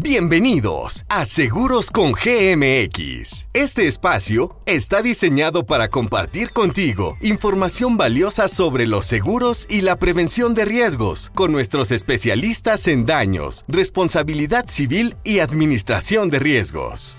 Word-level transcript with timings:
Bienvenidos 0.00 1.04
a 1.08 1.24
Seguros 1.24 1.90
con 1.90 2.12
GMX. 2.12 3.48
Este 3.52 3.88
espacio 3.88 4.56
está 4.64 5.02
diseñado 5.02 5.66
para 5.66 5.88
compartir 5.88 6.52
contigo 6.52 7.16
información 7.20 7.96
valiosa 7.96 8.46
sobre 8.46 8.86
los 8.86 9.06
seguros 9.06 9.66
y 9.68 9.80
la 9.80 9.98
prevención 9.98 10.54
de 10.54 10.66
riesgos 10.66 11.32
con 11.34 11.50
nuestros 11.50 11.90
especialistas 11.90 12.86
en 12.86 13.06
daños, 13.06 13.64
responsabilidad 13.66 14.66
civil 14.68 15.16
y 15.24 15.40
administración 15.40 16.30
de 16.30 16.38
riesgos. 16.38 17.18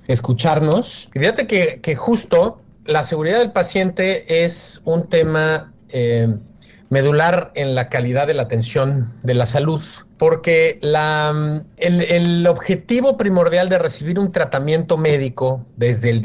escucharnos. 0.07 1.09
Fíjate 1.13 1.47
que, 1.47 1.79
que, 1.81 1.95
justo 1.95 2.61
la 2.85 3.03
seguridad 3.03 3.39
del 3.39 3.51
paciente 3.51 4.43
es 4.43 4.81
un 4.85 5.07
tema... 5.07 5.71
Eh, 5.89 6.35
medular 6.90 7.51
en 7.56 7.75
la 7.75 7.90
calidad 7.90 8.28
de 8.28 8.34
la 8.34 8.44
atención 8.44 9.12
de 9.23 9.34
la 9.34 9.46
salud, 9.46 9.81
porque 10.18 10.79
la, 10.81 11.62
el, 11.78 12.47
objetivo 12.47 13.18
primordial 13.18 13.69
de 13.69 13.79
recibir 13.79 14.19
un 14.19 14.31
tratamiento 14.31 14.97
médico 14.97 15.66
desde 15.78 16.09
el 16.09 16.22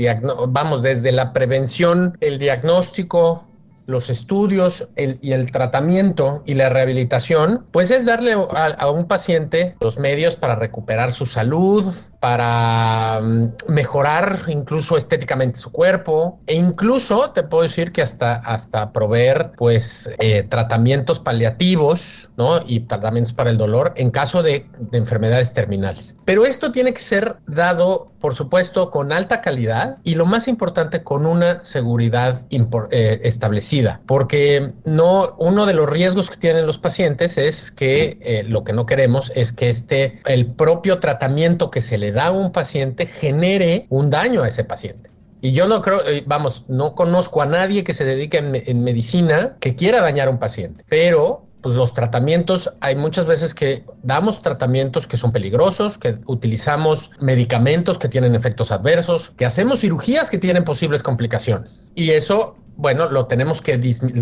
vamos, 0.49 0.83
desde 0.83 1.13
la 1.13 1.33
prevención, 1.33 2.17
el 2.21 2.39
diagnóstico, 2.39 3.47
los 3.91 4.09
estudios 4.09 4.89
y 4.97 5.33
el 5.33 5.51
tratamiento 5.51 6.43
y 6.47 6.55
la 6.55 6.69
rehabilitación, 6.69 7.67
pues 7.73 7.91
es 7.91 8.07
darle 8.07 8.33
a, 8.33 8.91
un 8.91 9.07
paciente 9.07 9.77
los 9.81 9.99
medios 9.99 10.37
para 10.37 10.57
recuperar 10.57 11.13
su 11.13 11.27
salud, 11.27 11.93
para 12.21 13.21
mm, 13.21 13.53
mejorar 13.69 14.41
incluso 14.49 14.97
estéticamente 14.97 15.59
su 15.59 15.73
cuerpo 15.73 16.39
e 16.47 16.55
incluso 16.55 17.31
te 17.31 17.43
puedo 17.43 17.63
decir 17.63 17.93
que 17.93 18.03
hasta, 18.03 18.35
hasta 18.35 18.93
proveer 18.93 19.53
pues 19.57 20.11
eh, 20.19 20.45
tratamientos 20.45 21.19
paliativos 21.19 22.31
¿no? 22.37 22.61
y 22.67 22.81
tratamientos 22.81 23.33
para 23.33 23.51
el 23.51 23.59
dolor 23.59 23.93
en 23.97 24.11
caso 24.11 24.43
de, 24.43 24.67
de 24.79 24.99
enfermedades 24.99 25.53
terminales. 25.53 26.17
Pero 26.25 26.45
esto 26.45 26.73
tiene 26.73 26.93
que 26.93 27.01
ser 27.01 27.37
dado 27.47 28.11
por 28.21 28.35
supuesto 28.35 28.91
con 28.91 29.13
alta 29.13 29.41
calidad 29.41 29.99
y 30.05 30.15
lo 30.15 30.27
más 30.27 30.47
importante 30.47 31.03
con 31.03 31.27
una 31.27 31.65
seguridad 31.65 32.45
eh, 32.91 33.21
establecida 33.25 33.80
porque 34.07 34.73
no 34.85 35.35
uno 35.39 35.67
de 35.67 35.75
los 35.75 35.89
riesgos 35.89 36.31
que 36.31 36.37
tienen 36.37 36.67
los 36.67 36.79
pacientes 36.79 37.39
es 37.39 37.71
que 37.71 38.19
eh, 38.21 38.45
lo 38.47 38.65
que 38.65 38.73
no 38.73 38.87
queremos 38.87 39.33
es 39.35 39.53
que 39.53 39.69
este 39.69 40.21
el 40.27 40.47
propio 40.47 40.99
tratamiento 40.99 41.71
que 41.71 41.83
se 41.83 41.99
le 41.99 42.13
da 42.13 42.27
a 42.27 42.31
un 42.31 42.53
paciente 42.53 43.07
genere 43.07 43.87
un 43.89 44.11
daño 44.11 44.43
a 44.43 44.49
ese 44.49 44.65
paciente. 44.65 45.11
Y 45.43 45.53
yo 45.53 45.67
no 45.67 45.81
creo, 45.81 46.07
eh, 46.07 46.23
vamos, 46.27 46.65
no 46.69 46.95
conozco 46.95 47.41
a 47.41 47.47
nadie 47.47 47.83
que 47.83 47.95
se 47.95 48.05
dedique 48.05 48.39
en, 48.39 48.85
medicina 48.85 49.57
que 49.59 49.75
quiera 49.75 50.03
dañar 50.03 50.29
a 50.29 50.31
un 50.31 50.39
paciente, 50.39 50.85
pero 50.89 51.47
pues 51.63 51.75
los 51.75 51.93
tratamientos, 51.93 52.73
hay 52.81 52.97
muchas 52.97 53.27
veces 53.27 53.55
que 53.55 53.85
damos 54.03 54.41
tratamientos 54.41 55.07
que 55.07 55.19
son 55.19 55.31
peligrosos, 55.31 55.99
que 55.99 56.19
utilizamos 56.27 57.11
medicamentos 57.21 57.99
que 57.99 58.09
tienen 58.09 58.35
efectos 58.35 58.73
adversos, 58.73 59.31
que 59.37 59.45
hacemos 59.45 59.81
cirugías 59.81 60.31
que 60.31 60.39
tienen 60.39 60.65
posibles 60.65 61.03
complicaciones. 61.03 61.93
Y 61.95 62.11
eso 62.11 62.57
bueno, 62.81 63.11
lo 63.11 63.27
tenemos 63.27 63.61
que 63.61 63.79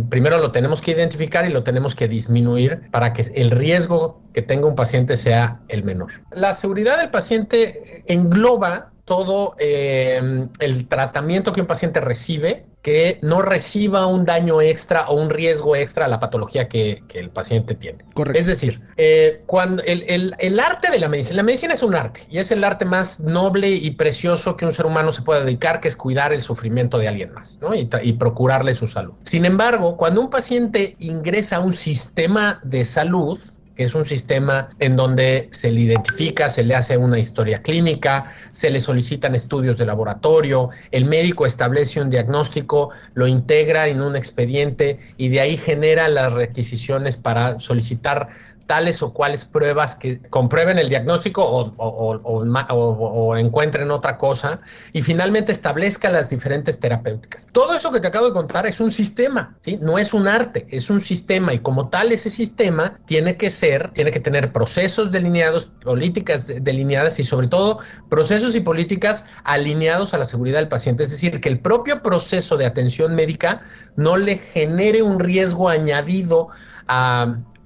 primero 0.08 0.38
lo 0.38 0.50
tenemos 0.50 0.82
que 0.82 0.91
identificar 0.91 1.48
y 1.48 1.52
lo 1.52 1.62
tenemos 1.62 1.94
que 1.94 2.08
disminuir 2.08 2.91
para 2.91 3.12
que 3.12 3.22
el 3.36 3.52
riesgo 3.52 4.20
que 4.34 4.42
tenga 4.42 4.66
un 4.66 4.74
paciente 4.74 5.16
sea 5.16 5.60
el 5.69 5.84
menor. 5.84 6.10
La 6.32 6.54
seguridad 6.54 6.98
del 6.98 7.10
paciente 7.10 7.78
engloba 8.08 8.91
todo 9.08 9.56
eh, 9.58 10.46
el 10.60 10.86
tratamiento 10.86 11.52
que 11.52 11.62
un 11.62 11.66
paciente 11.66 12.00
recibe 12.00 12.66
que 12.82 13.19
no 13.22 13.42
reciba 13.42 14.06
un 14.06 14.24
daño 14.24 14.62
extra 14.62 15.08
o 15.08 15.14
un 15.14 15.30
riesgo 15.30 15.74
extra 15.74 16.04
a 16.04 16.08
la 16.08 16.20
patología 16.20 16.69
que, 16.69 17.02
el 17.14 17.30
paciente 17.30 17.74
tiene. 17.74 18.04
Correcto. 18.14 18.41
Es 18.41 18.46
decir, 18.46 18.80
eh, 18.96 19.42
cuando 19.46 19.82
el, 19.84 20.60
arte 20.60 20.91
de 20.91 20.98
la 21.00 21.08
medicina, 21.08 21.36
la 21.36 21.42
medicina 21.42 21.74
es 21.74 21.82
un 21.82 21.96
arte 21.96 22.22
y 22.30 22.38
es 22.38 22.50
el 22.50 22.62
arte 22.62 22.84
más 22.84 23.19
noble 23.20 23.69
y 23.69 23.91
precioso 23.91 24.56
que 24.56 24.64
un 24.64 24.72
ser 24.72 24.86
humano 24.86 25.10
se 25.10 25.22
puede 25.22 25.44
dedicar, 25.44 25.81
que 25.81 25.88
es 25.88 25.96
cuidar 25.96 26.32
el 26.32 26.40
sufrimiento 26.40 26.99
de 26.99 27.08
alguien 27.08 27.32
más 27.32 27.58
¿no? 27.60 27.75
y, 27.75 27.88
y 28.02 28.12
procurarle 28.12 28.72
su 28.75 28.87
salud. 28.87 29.14
Sin 29.25 29.44
embargo, 29.44 29.96
cuando 29.96 30.20
un 30.20 30.31
paciente 30.31 30.96
ingresa 31.00 31.56
a 31.56 31.60
un 31.60 31.72
sistema 31.72 32.60
de 32.62 32.84
salud, 32.84 33.40
que 33.78 33.84
es 33.84 33.94
un 33.94 34.04
sistema 34.04 34.70
en 34.80 34.96
donde 34.96 35.48
se 35.52 35.70
le 35.70 35.82
identifica, 35.82 36.50
se 36.50 36.64
le 36.64 36.75
hace 36.75 36.96
una 36.96 37.16
historia 37.16 37.62
clínica, 37.62 38.26
se 38.50 38.70
le 38.70 38.80
solicitan 38.80 39.36
estudios 39.36 39.78
de 39.78 39.86
laboratorio, 39.86 40.70
el 40.90 41.04
médico 41.04 41.46
establece 41.46 42.00
un 42.00 42.10
diagnóstico, 42.10 42.90
lo 43.14 43.28
integra 43.28 43.86
en 43.86 44.02
un 44.02 44.16
expediente 44.16 44.98
y 45.16 45.28
de 45.28 45.40
ahí 45.42 45.56
genera 45.56 46.08
las 46.08 46.32
requisiciones 46.32 47.16
para 47.16 47.60
solicitar 47.60 48.30
tales 48.69 49.03
o 49.03 49.12
cuales 49.12 49.47
pruebas 49.47 49.97
que 49.97 50.20
comprueben 50.31 50.79
el 50.79 50.88
diagnóstico 50.88 51.43
o, 51.43 53.37
encuentren 53.37 53.91
otra 53.91 54.19
cosa 54.19 54.61
y 54.93 55.03
finalmente 55.03 55.50
establezca 55.50 56.11
las 56.11 56.31
diferentes 56.31 56.79
terapéuticas. 56.79 57.49
Todo 57.53 57.75
eso 57.75 57.91
que 57.91 57.99
te 57.99 58.09
acabo 58.09 58.26
de 58.26 58.32
contar 58.32 58.67
es 58.67 58.79
un 58.79 58.93
sistema, 58.93 59.56
¿sí? 59.62 59.79
No 59.81 59.99
es 59.99 60.12
un 60.12 60.29
arte, 60.29 60.67
es 60.70 60.91
un 60.91 61.00
sistema 61.00 61.55
y 61.55 61.59
como 61.61 61.88
tal 61.88 62.12
ese 62.12 62.31
sistema 62.31 63.00
tiene 63.06 63.37
que 63.37 63.50
ser, 63.50 63.91
tiene 63.93 64.11
que 64.11 64.20
tener 64.20 64.53
procesos 64.53 65.11
delineados, 65.11 65.67
políticas 65.82 66.53
delineadas 66.61 67.19
y 67.19 67.25
sobre 67.25 67.49
todo 67.49 67.79
procesos 68.11 68.55
y 68.55 68.61
políticas 68.61 69.25
alineados 69.44 70.12
a 70.12 70.19
la 70.19 70.26
seguridad 70.26 70.59
del 70.59 70.69
paciente. 70.69 71.05
Es 71.05 71.11
decir, 71.11 71.41
que 71.41 71.49
el 71.49 71.59
propio 71.59 72.03
proceso 72.03 72.59
de 72.59 72.67
atención 72.67 73.15
médica 73.15 73.62
no 73.97 74.19
le 74.19 74.37
genere 74.37 75.03
un 75.03 75.19
riesgo 75.20 75.70
añadido 75.70 76.50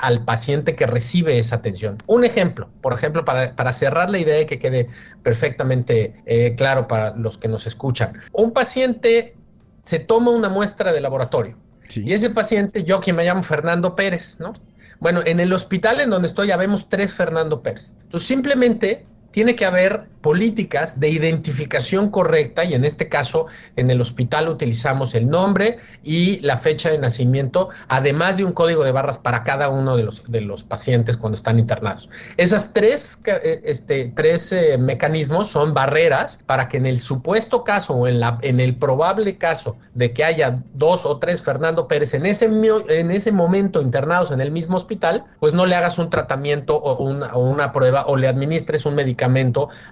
al 0.03 0.25
paciente 0.25 0.75
que 0.75 0.87
recibe 0.87 1.39
esa 1.39 1.57
atención. 1.57 2.03
Un 2.07 2.25
ejemplo, 2.25 2.69
por 2.81 2.93
ejemplo, 2.93 3.25
para, 3.25 3.73
cerrar 3.73 4.11
la 4.11 4.19
idea 4.19 4.41
y 4.41 4.47
que 4.47 4.59
quede 4.59 4.89
perfectamente 5.23 6.15
eh, 6.27 6.55
claro 6.57 6.89
para 6.89 7.17
los 7.17 7.39
que 7.39 7.49
nos 7.49 7.67
escuchan. 7.67 8.21
Un 8.33 8.51
paciente 8.51 9.37
se 9.85 10.01
toma 10.01 10.33
una 10.33 10.49
muestra 10.49 10.93
de 10.93 11.01
laboratorio 11.01 11.57
y 11.95 12.13
ese 12.13 12.31
paciente, 12.31 12.85
yo 12.85 13.01
que 13.01 13.13
me 13.13 13.25
llamo 13.25 13.43
Fernando 13.43 13.95
Pérez, 13.95 14.37
¿no? 14.39 14.53
Bueno, 15.01 15.21
en 15.25 15.41
el 15.41 15.53
hospital 15.53 16.01
en 16.01 16.11
donde 16.11 16.29
estoy 16.29 16.49
ya 16.49 16.57
vemos 16.57 16.89
tres 16.89 17.13
Fernando 17.13 17.63
Pérez. 17.63 17.95
Entonces 18.03 18.27
simplemente 18.27 19.07
tiene 19.33 19.57
que 19.57 19.65
haber 19.65 20.13
políticas 20.21 21.01
de 21.01 21.09
identificación 21.09 22.09
correcta 22.09 22.65
y 22.65 22.75
en 22.75 22.85
este 22.85 23.09
caso 23.09 23.47
en 23.75 23.91
el 23.91 24.01
hospital 24.01 24.49
utilizamos 24.49 25.17
el 25.17 25.29
nombre 25.29 25.79
y 26.05 26.39
la 26.41 26.59
fecha 26.59 26.91
de 26.91 26.99
nacimiento, 26.99 27.71
además 27.89 28.37
de 28.37 28.45
un 28.45 28.53
código 28.53 28.85
de 28.85 28.93
barras 28.93 29.19
para 29.19 29.43
cada 29.43 29.69
uno 29.69 29.97
de 29.97 30.05
los, 30.05 30.31
de 30.31 30.41
los 30.41 30.63
pacientes 30.63 31.17
cuando 31.17 31.37
están 31.37 31.59
internados. 31.59 32.09
Esas 32.37 32.73
tres, 32.73 33.21
eh, 33.27 33.63
este, 33.65 34.13
tres 34.15 34.53
eh, 34.53 34.79
mecanismos 34.79 35.49
son 35.49 35.75
barreras 35.75 36.39
para 36.47 36.69
que 36.69 36.77
en 36.77 36.87
el 36.87 37.01
supuesto 37.01 37.65
caso 37.65 37.95
o 37.95 38.07
en, 38.07 38.21
la, 38.21 38.39
en 38.43 38.61
el 38.61 38.77
probable 38.77 39.39
caso 39.39 39.77
de 39.95 40.13
que 40.13 40.23
haya 40.23 40.63
dos 40.75 41.05
o 41.05 41.19
tres 41.19 41.43
Fernando 41.43 41.89
Pérez 41.89 42.15
en 42.15 42.27
ese, 42.27 42.45
en 42.47 43.11
ese 43.11 43.33
momento 43.33 43.83
internados 43.83 44.31
en 44.31 44.41
el 44.41 44.53
mismo 44.53 44.77
hospital, 44.77 45.25
pues 45.41 45.53
no 45.53 45.67
le 45.67 45.75
hagas 45.75 45.99
un 45.99 46.11
tratamiento 46.11 46.77
o 46.77 47.03
una, 47.03 47.35
o 47.35 47.43
una 47.43 47.73
prueba 47.73 48.05
o 48.07 48.17
le 48.17 48.29
administres 48.29 48.87
un 48.87 48.95
medicamento 48.95 49.22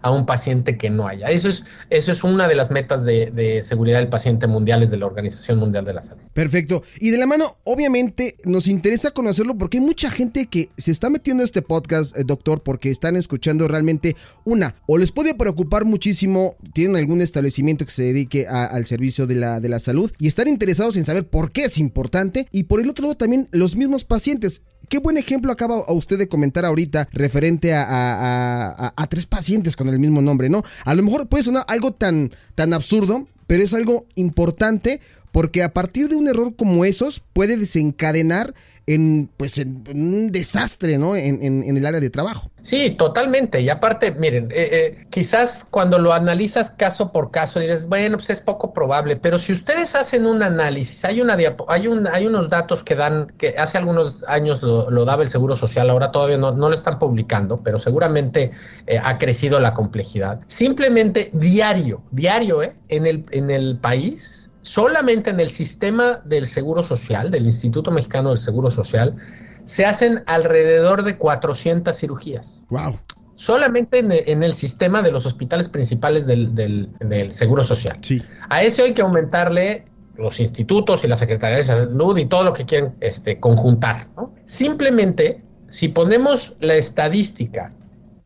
a 0.03 0.11
un 0.11 0.27
paciente 0.27 0.77
que 0.77 0.91
no 0.91 1.06
haya. 1.06 1.29
Eso 1.29 1.49
es, 1.49 1.65
eso 1.91 2.12
es 2.12 2.25
una 2.25 2.49
de 2.49 2.55
las 2.55 2.71
metas 2.71 3.05
de, 3.05 3.61
seguridad 3.62 3.99
del 3.99 4.09
paciente 4.09 4.47
mundiales 4.47 4.91
de 4.91 4.97
la 4.97 5.06
Organización 5.06 5.59
Mundial 5.59 5.85
de 5.85 5.94
la 5.94 6.03
Salud. 6.03 6.23
Perfecto. 6.32 6.82
Y 6.99 7.11
de 7.11 7.19
la 7.19 7.27
mano, 7.27 7.44
obviamente, 7.65 8.37
nos 8.44 8.69
interesa 8.69 9.11
conocerlo 9.11 9.56
porque 9.56 9.79
hay 9.79 9.85
mucha 9.85 10.11
gente 10.11 10.47
que 10.47 10.71
se 10.77 10.91
está 10.91 11.11
metiendo 11.11 11.43
a 11.43 11.44
este 11.44 11.62
podcast, 11.62 12.17
eh, 12.17 12.25
doctor, 12.25 12.62
porque 12.62 12.91
están 12.91 13.17
escuchando 13.17 13.69
realmente 13.69 14.17
una, 14.44 14.77
o 14.87 14.99
les 14.99 15.12
puede 15.12 15.35
preocupar 15.35 15.85
muchísimo, 15.85 16.56
tienen 16.73 16.97
algún 16.97 17.21
establecimiento 17.21 17.85
que 17.85 17.93
se 17.93 18.03
dedique 18.05 18.47
al 18.47 18.87
servicio 18.87 19.26
de 19.26 19.37
la, 19.37 19.61
de 19.61 19.69
la 19.69 19.79
salud 19.79 20.11
y 20.19 20.29
están 20.29 20.49
interesados 20.49 20.97
en 20.97 21.05
saber 21.05 21.26
por 21.29 21.53
qué 21.53 21.65
es 21.65 21.79
importante. 21.79 22.47
Y 22.53 22.65
por 22.65 22.81
el 22.81 22.88
otro 22.88 23.05
lado, 23.05 23.17
también 23.17 23.49
los 23.53 23.76
mismos 23.76 24.05
pacientes 24.05 24.62
qué 24.90 24.98
buen 24.98 25.16
ejemplo 25.16 25.52
acaba 25.52 25.90
usted 25.90 26.19
de 26.19 26.28
comentar 26.28 26.66
ahorita 26.66 27.08
referente 27.12 27.72
a, 27.72 28.92
tres 29.08 29.25
pacientes 29.25 29.76
con 29.76 29.88
el 29.88 29.98
mismo 29.98 30.20
nombre, 30.20 30.50
¿no? 30.50 30.62
A 30.84 30.94
lo 30.94 31.02
mejor 31.02 31.28
puede 31.28 31.44
sonar 31.44 31.64
algo 31.69 31.92
tan, 31.92 32.31
tan 32.54 32.75
absurdo, 32.75 33.26
pero 33.46 33.62
es 33.62 33.72
algo 33.72 34.06
importante 34.16 35.00
porque 35.32 35.62
a 35.62 35.72
partir 35.72 36.08
de 36.08 36.16
un 36.16 36.28
error 36.28 36.54
como 36.56 36.84
esos 36.84 37.22
puede 37.32 37.56
desencadenar 37.56 38.52
en, 38.94 39.31
pues, 39.37 39.58
en, 39.58 39.84
un 39.87 40.32
desastre, 40.32 40.98
¿no? 40.98 41.14
En, 41.14 41.42
en, 41.42 41.76
el 41.76 41.87
área 41.87 42.00
de 42.00 42.10
trabajo. 42.10 42.50
Sí, 42.62 42.90
totalmente. 42.90 43.60
Y 43.60 43.69
aparte, 43.69 44.12
miren, 44.12 44.50
eh, 44.50 44.69
eh, 44.72 45.06
quizás 45.10 45.64
cuando 45.70 45.98
lo 45.98 46.12
analizas 46.12 46.70
caso 46.70 47.12
por 47.12 47.31
caso 47.31 47.60
dices, 47.60 47.87
bueno, 47.87 48.16
pues 48.16 48.31
es 48.31 48.40
poco 48.40 48.75
probable, 48.75 49.14
pero 49.16 49.38
si 49.38 49.52
ustedes 49.52 49.94
hacen 49.94 50.26
un 50.26 50.42
análisis, 50.42 51.04
hay 51.04 51.20
una 51.20 51.37
hay 51.69 51.87
un, 51.87 52.08
hay 52.08 52.26
unos 52.26 52.50
datos 52.50 52.82
que 52.82 52.96
dan, 52.96 53.32
que 53.38 53.54
hace 53.56 53.78
algunos 53.78 54.25
años 54.25 54.62
lo, 54.62 55.04
daba 55.04 55.22
el 55.22 55.28
Seguro 55.28 55.56
Social, 55.56 55.88
ahora 55.88 56.10
todavía 56.10 56.38
no, 56.38 56.52
no 56.52 56.69
lo 56.69 56.75
están 56.75 56.98
publicando, 56.98 57.62
pero 57.62 57.78
seguramente 57.78 58.50
eh, 58.87 58.98
ha 59.02 59.19
crecido 59.19 59.60
la 59.60 59.72
complejidad. 59.72 60.40
Simplemente 60.48 61.31
diario, 61.32 62.02
diario, 62.10 62.62
¿eh? 62.62 62.75
En 62.88 63.06
el, 63.06 63.25
en 63.31 63.50
el 63.50 63.78
país 63.78 64.50
solamente 64.62 65.31
en 65.31 65.41
el 65.41 65.51
sistema 65.51 66.23
del 66.25 66.47
Seguro 66.47 66.83
Social, 66.83 67.31
del 67.31 67.47
Instituto 67.47 67.91
Mexicano 67.91 68.31
del 68.31 68.39
Seguro 68.39 68.71
Social, 68.71 69.17
se 69.65 69.87
hacen 69.87 70.23
alrededor 70.27 71.03
de 71.03 71.17
400 71.17 71.97
cirugías. 71.97 72.62
¡Wow! 72.71 72.99
Solamente 73.35 74.01
en, 74.01 74.43
el 74.43 74.53
sistema 74.53 75.01
de 75.01 75.12
los 75.12 75.25
hospitales 75.25 75.71
principales 75.71 76.27
del, 76.27 76.91
Seguro 77.31 77.65
Social. 77.65 77.97
Sí. 78.03 78.21
A 78.51 78.62
eso 78.62 78.83
hay 78.83 78.93
que 78.93 79.01
aumentarle 79.01 79.87
los 80.17 80.41
institutos 80.41 81.05
y 81.05 81.09
la 81.09 81.17
Secretaría 81.17 81.57
de 81.57 81.62
Salud 81.62 82.19
y 82.19 82.27
todo 82.27 82.45
lo 82.45 82.53
que 82.53 82.67
quieren 82.67 82.95
este, 83.01 83.41
conjuntar. 83.41 84.09
Simplemente, 84.45 85.43
si 85.69 85.89
ponemos 85.89 86.57
la 86.61 86.75
estadística 86.75 87.73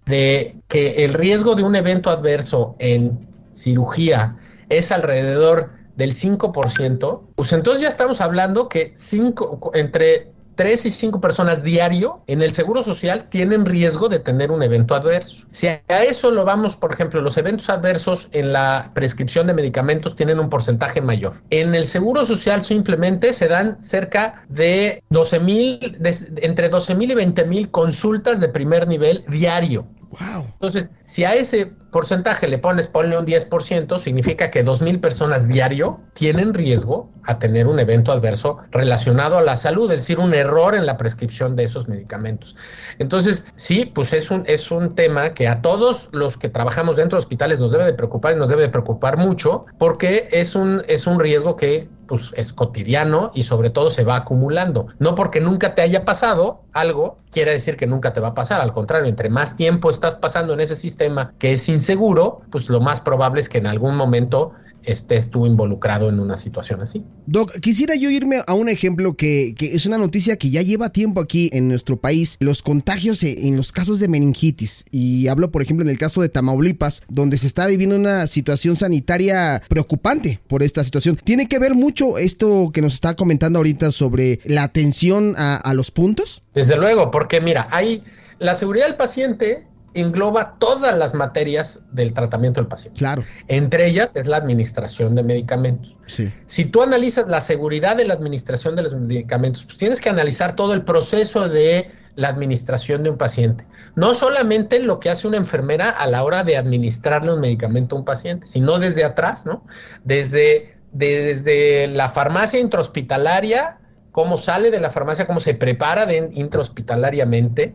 de 0.06 0.56
que 0.66 1.04
el 1.04 1.14
riesgo 1.14 1.54
de 1.54 1.62
un 1.62 1.76
evento 1.76 2.10
adverso 2.10 2.74
en 2.80 3.28
cirugía 3.52 4.36
es 4.68 4.90
alrededor 4.90 5.70
del 5.96 6.12
5%, 6.12 7.22
pues 7.34 7.52
entonces 7.52 7.82
ya 7.82 7.88
estamos 7.88 8.20
hablando 8.20 8.68
que 8.68 8.92
cinco, 8.96 9.70
entre 9.74 10.34
3 10.54 10.86
y 10.86 10.90
5 10.90 11.20
personas 11.20 11.62
diario 11.62 12.22
en 12.26 12.42
el 12.42 12.52
Seguro 12.52 12.82
Social 12.82 13.28
tienen 13.28 13.66
riesgo 13.66 14.08
de 14.08 14.18
tener 14.18 14.50
un 14.50 14.62
evento 14.62 14.94
adverso. 14.94 15.46
Si 15.50 15.66
a 15.66 15.80
eso 15.88 16.30
lo 16.30 16.44
vamos, 16.44 16.76
por 16.76 16.92
ejemplo, 16.92 17.20
los 17.20 17.36
eventos 17.36 17.68
adversos 17.68 18.28
en 18.32 18.52
la 18.52 18.90
prescripción 18.94 19.46
de 19.46 19.54
medicamentos 19.54 20.16
tienen 20.16 20.38
un 20.38 20.48
porcentaje 20.48 21.00
mayor. 21.00 21.42
En 21.50 21.74
el 21.74 21.86
Seguro 21.86 22.24
Social 22.24 22.62
simplemente 22.62 23.32
se 23.32 23.48
dan 23.48 23.80
cerca 23.80 24.44
de 24.48 25.02
12 25.10 25.40
mil, 25.40 25.98
entre 26.42 26.68
12 26.68 26.94
mil 26.94 27.10
y 27.10 27.14
20 27.14 27.44
mil 27.46 27.70
consultas 27.70 28.40
de 28.40 28.48
primer 28.48 28.86
nivel 28.86 29.24
diario. 29.28 29.86
Entonces, 30.20 30.90
si 31.04 31.24
a 31.24 31.34
ese 31.34 31.66
porcentaje 31.90 32.48
le 32.48 32.58
pones, 32.58 32.88
ponle 32.88 33.16
un 33.18 33.24
10%, 33.24 33.98
significa 33.98 34.50
que 34.50 34.64
2.000 34.64 35.00
personas 35.00 35.46
diario 35.46 36.00
tienen 36.12 36.52
riesgo 36.52 37.10
a 37.24 37.38
tener 37.38 37.66
un 37.66 37.78
evento 37.78 38.12
adverso 38.12 38.58
relacionado 38.70 39.38
a 39.38 39.42
la 39.42 39.56
salud, 39.56 39.90
es 39.90 39.98
decir, 39.98 40.18
un 40.18 40.34
error 40.34 40.74
en 40.74 40.86
la 40.86 40.96
prescripción 40.96 41.56
de 41.56 41.64
esos 41.64 41.88
medicamentos. 41.88 42.56
Entonces, 42.98 43.46
sí, 43.56 43.90
pues 43.94 44.12
es 44.12 44.30
un, 44.30 44.44
es 44.46 44.70
un 44.70 44.94
tema 44.94 45.34
que 45.34 45.48
a 45.48 45.62
todos 45.62 46.08
los 46.12 46.36
que 46.36 46.48
trabajamos 46.48 46.96
dentro 46.96 47.16
de 47.16 47.20
hospitales 47.20 47.60
nos 47.60 47.72
debe 47.72 47.84
de 47.84 47.94
preocupar 47.94 48.34
y 48.34 48.38
nos 48.38 48.48
debe 48.48 48.62
de 48.62 48.68
preocupar 48.68 49.16
mucho 49.16 49.66
porque 49.78 50.28
es 50.32 50.54
un, 50.54 50.82
es 50.88 51.06
un 51.06 51.20
riesgo 51.20 51.56
que 51.56 51.88
pues 52.06 52.32
es 52.36 52.52
cotidiano 52.52 53.30
y 53.34 53.44
sobre 53.44 53.70
todo 53.70 53.90
se 53.90 54.04
va 54.04 54.16
acumulando. 54.16 54.86
No 54.98 55.14
porque 55.14 55.40
nunca 55.40 55.74
te 55.74 55.82
haya 55.82 56.04
pasado 56.04 56.62
algo, 56.72 57.18
quiere 57.30 57.52
decir 57.52 57.76
que 57.76 57.86
nunca 57.86 58.12
te 58.12 58.20
va 58.20 58.28
a 58.28 58.34
pasar. 58.34 58.60
Al 58.60 58.72
contrario, 58.72 59.08
entre 59.08 59.28
más 59.28 59.56
tiempo 59.56 59.90
estás 59.90 60.16
pasando 60.16 60.52
en 60.54 60.60
ese 60.60 60.76
sistema 60.76 61.34
que 61.38 61.52
es 61.52 61.68
inseguro, 61.68 62.42
pues 62.50 62.68
lo 62.68 62.80
más 62.80 63.00
probable 63.00 63.40
es 63.40 63.48
que 63.48 63.58
en 63.58 63.66
algún 63.66 63.96
momento 63.96 64.52
estés 64.86 65.30
tú 65.30 65.46
involucrado 65.46 66.08
en 66.08 66.20
una 66.20 66.36
situación 66.36 66.80
así. 66.80 67.04
Doc, 67.26 67.58
quisiera 67.60 67.94
yo 67.94 68.10
irme 68.10 68.38
a 68.46 68.54
un 68.54 68.68
ejemplo 68.68 69.16
que, 69.16 69.54
es 69.58 69.86
una 69.86 69.98
noticia 69.98 70.36
que 70.36 70.50
ya 70.50 70.62
lleva 70.62 70.90
tiempo 70.90 71.20
aquí 71.20 71.50
en 71.52 71.68
nuestro 71.68 71.96
país, 71.96 72.36
los 72.40 72.62
contagios 72.62 73.22
e, 73.22 73.46
en 73.46 73.56
los 73.56 73.72
casos 73.72 74.00
de 74.00 74.08
meningitis. 74.08 74.84
Y 74.90 75.28
hablo, 75.28 75.50
por 75.50 75.62
ejemplo, 75.62 75.84
en 75.84 75.90
el 75.90 75.98
caso 75.98 76.22
de 76.22 76.28
Tamaulipas, 76.28 77.02
donde 77.08 77.38
se 77.38 77.46
está 77.46 77.66
viviendo 77.66 77.96
una 77.96 78.26
situación 78.26 78.76
sanitaria 78.76 79.62
preocupante 79.68 80.40
por 80.46 80.62
esta 80.62 80.84
situación. 80.84 81.18
¿Tiene 81.22 81.48
que 81.48 81.58
ver 81.58 81.74
mucho 81.74 82.18
esto 82.18 82.70
que 82.72 82.82
nos 82.82 82.94
está 82.94 83.16
comentando 83.16 83.58
ahorita 83.58 83.90
sobre 83.90 84.40
la 84.44 84.64
atención 84.64 85.34
a, 85.36 85.56
a 85.56 85.74
los 85.74 85.90
puntos? 85.90 86.42
Desde 86.54 86.76
luego, 86.76 87.10
porque 87.10 87.40
mira, 87.40 87.68
hay 87.70 88.02
la 88.38 88.54
seguridad 88.54 88.86
del 88.86 88.96
paciente 88.96 89.66
engloba 89.94 90.56
todas 90.58 90.96
las 90.98 91.14
materias 91.14 91.80
del 91.92 92.12
tratamiento 92.12 92.60
del 92.60 92.68
paciente. 92.68 92.98
Claro. 92.98 93.24
Entre 93.48 93.86
ellas 93.86 94.14
es 94.16 94.26
la 94.26 94.36
administración 94.36 95.14
de 95.14 95.22
medicamentos. 95.22 95.96
Sí. 96.06 96.32
Si 96.46 96.64
tú 96.64 96.82
analizas 96.82 97.26
la 97.28 97.40
seguridad 97.40 97.96
de 97.96 98.04
la 98.04 98.14
administración 98.14 98.76
de 98.76 98.82
los 98.82 98.94
medicamentos, 98.94 99.64
pues 99.64 99.76
tienes 99.76 100.00
que 100.00 100.10
analizar 100.10 100.56
todo 100.56 100.74
el 100.74 100.82
proceso 100.84 101.48
de 101.48 101.90
la 102.16 102.28
administración 102.28 103.02
de 103.02 103.10
un 103.10 103.18
paciente. 103.18 103.66
No 103.96 104.14
solamente 104.14 104.80
lo 104.80 105.00
que 105.00 105.10
hace 105.10 105.26
una 105.26 105.36
enfermera 105.36 105.90
a 105.90 106.06
la 106.06 106.22
hora 106.22 106.44
de 106.44 106.56
administrarle 106.56 107.32
un 107.32 107.40
medicamento 107.40 107.96
a 107.96 107.98
un 107.98 108.04
paciente, 108.04 108.46
sino 108.46 108.78
desde 108.78 109.04
atrás, 109.04 109.46
¿no? 109.46 109.64
Desde, 110.04 110.76
desde 110.92 111.88
la 111.88 112.08
farmacia 112.08 112.60
intrahospitalaria, 112.60 113.80
cómo 114.12 114.38
sale 114.38 114.70
de 114.70 114.80
la 114.80 114.90
farmacia, 114.90 115.26
cómo 115.26 115.40
se 115.40 115.54
prepara 115.54 116.06
de, 116.06 116.30
intrahospitalariamente, 116.34 117.74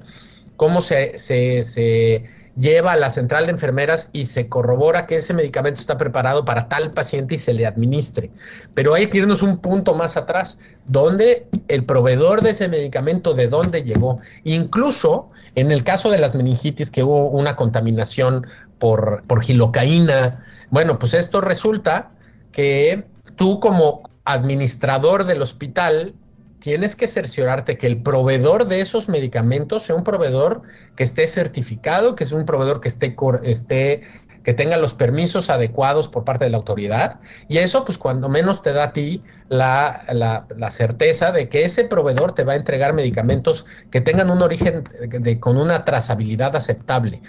cómo 0.59 0.81
se, 0.81 1.17
se, 1.17 2.25
lleva 2.57 2.91
a 2.91 2.97
la 2.97 3.09
central 3.09 3.45
de 3.45 3.53
enfermeras 3.53 4.09
y 4.11 4.25
se 4.25 4.49
corrobora 4.49 5.07
que 5.07 5.15
ese 5.15 5.33
medicamento 5.33 5.79
está 5.79 5.97
preparado 5.97 6.43
para 6.43 6.67
tal 6.67 6.91
paciente 6.91 7.35
y 7.35 7.37
se 7.37 7.53
le 7.53 7.65
administre. 7.65 8.29
Pero 8.73 8.93
hay 8.93 9.07
que 9.07 9.19
irnos 9.19 9.41
un 9.41 9.59
punto 9.59 9.95
más 9.95 10.17
atrás, 10.17 10.59
donde 10.85 11.47
el 11.69 11.85
proveedor 11.85 12.41
de 12.41 12.49
ese 12.49 12.67
medicamento, 12.67 13.33
de 13.33 13.47
dónde 13.47 13.83
llegó. 13.83 14.19
Incluso 14.43 15.29
en 15.55 15.71
el 15.71 15.85
caso 15.85 16.09
de 16.09 16.19
las 16.19 16.35
meningitis, 16.35 16.91
que 16.91 17.03
hubo 17.03 17.29
una 17.29 17.55
contaminación 17.55 18.45
por, 18.79 19.23
por 19.27 19.41
gilocaína, 19.41 20.43
bueno, 20.71 20.99
pues 20.99 21.13
esto 21.13 21.39
resulta 21.39 22.11
que 22.51 23.05
tú 23.37 23.61
como 23.61 24.03
administrador 24.25 25.23
del 25.23 25.41
hospital 25.41 26.15
tienes 26.59 26.95
que 26.95 27.07
cerciorarte 27.07 27.77
que 27.77 27.87
el 27.87 28.01
proveedor 28.01 28.65
de 28.65 28.81
esos 28.81 29.09
medicamentos 29.09 29.83
sea 29.83 29.95
un 29.95 30.03
proveedor 30.03 30.63
que 30.95 31.03
esté 31.03 31.27
certificado, 31.27 32.15
que 32.15 32.23
es 32.23 32.31
un 32.31 32.45
proveedor 32.45 32.81
que 32.81 32.89
esté, 32.89 33.15
esté 33.43 34.03
que 34.43 34.53
tenga 34.53 34.77
los 34.77 34.93
permisos 34.93 35.49
adecuados 35.49 36.07
por 36.09 36.23
parte 36.23 36.45
de 36.45 36.51
la 36.51 36.57
autoridad. 36.57 37.19
Y 37.47 37.57
eso, 37.57 37.83
pues, 37.85 37.97
cuando 37.97 38.29
menos 38.29 38.61
te 38.61 38.73
da 38.73 38.85
a 38.85 38.93
ti 38.93 39.23
la, 39.49 40.45
la, 40.55 40.71
certeza 40.71 41.31
de 41.31 41.49
que 41.49 41.63
ese 41.63 41.83
proveedor 41.83 42.33
te 42.33 42.43
va 42.43 42.53
a 42.53 42.55
entregar 42.55 42.93
medicamentos 42.93 43.65
que 43.89 43.99
tengan 43.99 44.29
un 44.29 44.43
origen 44.43 44.87
de, 45.09 45.39
con 45.39 45.57
una 45.57 45.85
trazabilidad 45.85 46.55
aceptable. 46.55 47.21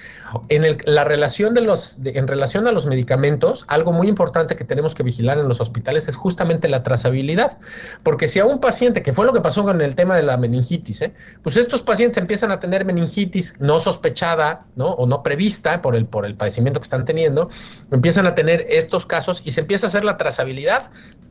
En 0.51 0.65
el, 0.65 0.79
la 0.85 1.05
relación 1.05 1.55
de 1.55 1.63
los, 1.63 1.99
en 2.05 2.29
relación 2.29 2.67
a 2.69 2.73
los 2.73 2.85
medicamentos, 2.85 3.65
algo 3.69 3.93
muy 3.93 4.07
importante 4.07 4.55
que 4.55 4.65
tenemos 4.65 4.95
que 4.95 5.03
vigilar 5.03 5.39
en 5.39 5.49
los 5.49 5.63
hospitales 5.63 6.09
es 6.09 6.17
justamente 6.17 6.69
la 6.69 6.83
trazabilidad. 6.83 7.57
Porque 8.03 8.29
si 8.29 8.39
a 8.39 8.45
un 8.45 8.61
paciente, 8.61 9.03
que 9.03 9.15
fue 9.15 9.25
lo 9.25 9.33
que 9.33 9.41
pasó 9.41 9.65
con 9.65 9.81
el 9.81 9.95
tema 9.95 10.15
de 10.15 10.23
la 10.23 10.37
meningitis, 10.37 11.01
¿eh? 11.01 11.15
pues 11.43 11.57
estos 11.57 11.83
pacientes 11.83 12.19
empiezan 12.19 12.53
a 12.53 12.61
tener 12.61 12.85
meningitis 12.85 13.55
no 13.61 13.81
sospechada, 13.81 14.67
¿no? 14.77 14.89
O 14.89 15.07
no 15.07 15.23
prevista 15.23 15.81
por 15.81 15.97
el, 15.97 16.05
por 16.05 16.27
el 16.27 16.35
padecimiento 16.35 16.81
que 16.81 16.85
están 16.85 17.07
teniendo, 17.07 17.49
empiezan 17.91 18.27
a 18.27 18.35
tener 18.35 18.67
estos 18.69 19.07
casos 19.07 19.41
y 19.45 19.53
se 19.53 19.63
empieza 19.63 19.87
a 19.87 19.89
hacer 19.89 20.05
la 20.05 20.19
trazabilidad 20.19 20.91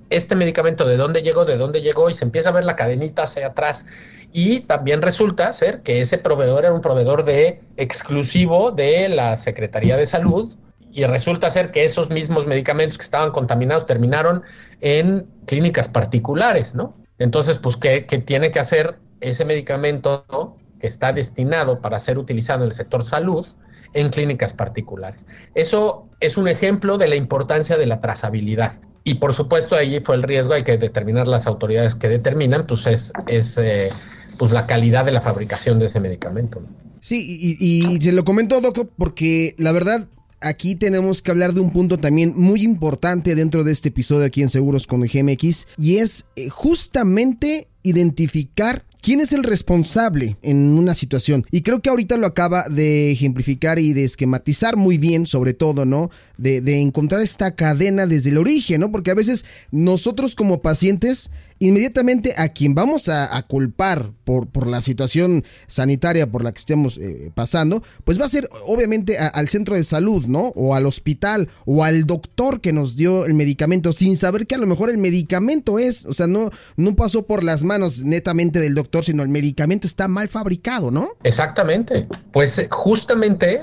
este 0.10 0.36
medicamento 0.36 0.86
de 0.86 0.98
dónde 0.98 1.22
llegó, 1.22 1.46
de 1.46 1.58
dónde 1.58 1.82
llegó 1.82 2.10
y 2.10 2.14
se 2.14 2.26
empieza 2.26 2.50
a 2.50 2.54
ver 2.54 2.66
la 2.66 2.76
cadenita 2.76 3.24
hacia 3.24 3.48
atrás. 3.48 3.86
Y 4.32 4.62
también 4.62 5.02
resulta 5.02 5.52
ser 5.54 5.82
que 5.82 6.02
ese 6.02 6.18
proveedor 6.18 6.66
era 6.66 6.74
un 6.74 6.82
proveedor 6.82 7.26
de 7.26 7.62
exclusivo 7.78 8.72
de 8.72 9.10
la 9.10 9.38
Secretaría 9.38 9.98
de 9.98 10.06
Salud 10.06 10.56
y 10.92 11.04
resulta 11.06 11.50
ser 11.50 11.72
que 11.72 11.86
esos 11.86 12.10
mismos 12.10 12.46
medicamentos 12.48 12.98
que 12.98 13.04
estaban 13.04 13.32
contaminados 13.32 13.86
terminaron 13.86 14.44
en 14.82 15.28
clínicas 15.46 15.88
particulares, 15.88 16.76
¿no? 16.76 16.96
Entonces, 17.20 17.58
pues, 17.58 17.78
¿qué, 17.78 18.02
tiene 18.02 18.52
que 18.52 18.60
hacer 18.60 18.98
ese 19.20 19.46
medicamento 19.46 20.58
que 20.80 20.88
está 20.88 21.12
destinado 21.12 21.82
para 21.82 22.00
ser 22.00 22.18
utilizado 22.18 22.64
en 22.64 22.70
el 22.70 22.76
sector 22.76 23.04
salud? 23.04 23.48
en 23.96 24.10
clínicas 24.10 24.54
particulares. 24.54 25.26
Eso 25.56 26.08
es 26.20 26.38
un 26.38 26.48
ejemplo 26.48 27.00
de 27.00 27.08
la 27.08 27.16
importancia 27.16 27.76
de 27.76 27.88
la 27.88 28.02
trazabilidad. 28.02 28.80
Y 29.04 29.16
por 29.16 29.34
supuesto 29.34 29.76
ahí 29.76 30.00
fue 30.04 30.16
el 30.16 30.24
riesgo, 30.24 30.54
hay 30.54 30.64
que 30.64 30.78
determinar 30.78 31.28
las 31.28 31.48
autoridades 31.48 31.96
que 31.96 32.10
determinan, 32.10 32.66
pues 32.68 32.86
es, 32.88 33.14
es 33.28 33.58
eh, 33.58 33.90
pues 34.38 34.52
la 34.52 34.68
calidad 34.68 35.06
de 35.06 35.12
la 35.12 35.22
fabricación 35.22 35.80
de 35.80 35.86
ese 35.86 36.00
medicamento. 36.00 36.62
Sí, 37.02 37.58
y, 37.60 38.02
se 38.02 38.12
lo 38.12 38.24
comento, 38.26 38.60
Doc, 38.62 38.90
porque 38.98 39.56
la 39.58 39.72
verdad 39.72 40.08
aquí 40.42 40.76
tenemos 40.76 41.22
que 41.22 41.32
hablar 41.32 41.54
de 41.54 41.62
un 41.62 41.72
punto 41.72 41.98
también 41.98 42.34
muy 42.36 42.64
importante 42.64 43.36
dentro 43.36 43.64
de 43.64 43.72
este 43.72 43.90
episodio 43.90 44.26
aquí 44.26 44.42
en 44.42 44.50
Seguros 44.50 44.88
con 44.88 45.02
GMX 45.02 45.68
y 45.78 45.98
es 45.98 46.26
eh, 46.36 46.50
justamente 46.50 47.68
identificar 47.84 48.86
¿Quién 49.02 49.22
es 49.22 49.32
el 49.32 49.44
responsable 49.44 50.38
en 50.42 50.78
una 50.78 50.94
situación? 50.94 51.46
Y 51.52 51.62
creo 51.62 51.82
que 51.82 51.90
ahorita 51.90 52.18
lo 52.18 52.28
acaba 52.28 52.68
de 52.68 53.12
ejemplificar 53.12 53.80
y 53.80 53.94
de 53.94 54.04
esquematizar 54.04 54.76
muy 54.76 54.98
bien, 54.98 55.26
sobre 55.26 55.54
todo, 55.54 55.86
¿no? 55.86 56.10
De, 56.38 56.60
de, 56.60 56.82
encontrar 56.82 57.22
esta 57.22 57.56
cadena 57.56 58.08
desde 58.08 58.32
el 58.32 58.38
origen, 58.38 58.82
¿no? 58.82 58.92
Porque 58.92 59.12
a 59.12 59.16
veces 59.16 59.46
nosotros 59.72 60.36
como 60.36 60.62
pacientes 60.62 61.32
inmediatamente 61.60 62.34
a 62.38 62.50
quien 62.50 62.74
vamos 62.74 63.10
a, 63.10 63.30
culpar 63.48 64.12
por, 64.24 64.48
por, 64.48 64.68
la 64.68 64.82
situación 64.82 65.44
sanitaria 65.68 66.32
por 66.32 66.44
la 66.44 66.52
que 66.52 66.60
estemos 66.60 66.98
eh, 66.98 67.32
pasando, 67.34 67.84
pues 68.04 68.20
va 68.20 68.26
a 68.26 68.30
ser 68.30 68.50
obviamente 68.66 69.18
al 69.18 69.50
centro 69.50 69.76
de 69.76 69.84
salud, 69.84 70.26
¿no? 70.28 70.52
O 70.56 70.76
al 70.76 70.86
hospital 70.86 71.50
o 71.66 71.84
al 71.84 72.06
doctor 72.06 72.62
que 72.62 72.74
nos 72.74 72.96
dio 72.96 73.26
el 73.26 73.34
medicamento 73.34 73.94
sin 73.94 74.18
saber 74.18 74.48
que 74.48 74.56
a 74.56 74.58
lo 74.58 74.68
mejor 74.68 74.90
el 74.90 74.98
medicamento 74.98 75.80
es, 75.80 76.06
o 76.06 76.14
sea, 76.14 76.28
no, 76.28 76.50
no 76.78 76.96
pasó 76.96 77.26
por 77.26 77.44
las 77.44 77.64
manos 77.64 78.04
netamente 78.04 78.60
del 78.60 78.76
doctor, 78.76 79.04
sino 79.04 79.24
el 79.24 79.30
medicamento 79.30 79.88
está 79.88 80.08
mal 80.08 80.30
fabricado, 80.30 80.92
¿no? 80.92 81.10
Exactamente. 81.24 82.08
Pues 82.32 82.68
justamente 82.70 83.62